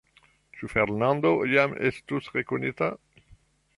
Ĉu 0.61 0.69
Fernando 0.73 1.33
jam 1.51 1.75
estus 1.91 2.31
rekonita? 2.39 2.91